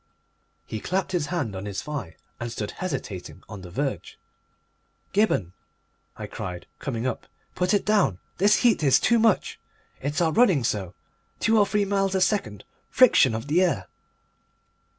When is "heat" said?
8.65-8.81